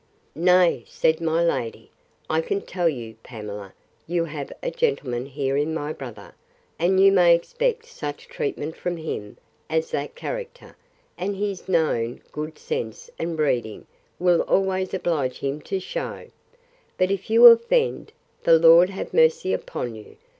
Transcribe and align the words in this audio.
Nay, 0.33 0.83
said 0.87 1.21
my 1.21 1.43
lady, 1.43 1.91
I 2.27 2.41
can 2.41 2.61
tell 2.61 2.89
you, 2.89 3.17
Pamela, 3.21 3.71
you 4.07 4.25
have 4.25 4.51
a 4.63 4.71
gentleman 4.71 5.27
here 5.27 5.55
in 5.57 5.75
my 5.75 5.93
brother; 5.93 6.33
and 6.79 6.99
you 6.99 7.11
may 7.11 7.35
expect 7.35 7.85
such 7.85 8.27
treatment 8.27 8.75
from 8.75 8.97
him, 8.97 9.37
as 9.69 9.91
that 9.91 10.15
character, 10.15 10.75
and 11.19 11.35
his 11.35 11.69
known 11.69 12.23
good 12.31 12.57
sense 12.57 13.11
and 13.19 13.37
breeding, 13.37 13.85
will 14.17 14.41
always 14.41 14.91
oblige 14.95 15.37
him 15.37 15.61
to 15.61 15.79
shew: 15.79 16.31
But 16.97 17.11
if 17.11 17.29
you 17.29 17.45
offend, 17.45 18.11
the 18.41 18.57
Lord 18.57 18.89
have 18.89 19.13
mercy 19.13 19.53
upon 19.53 19.93
you! 19.93 20.15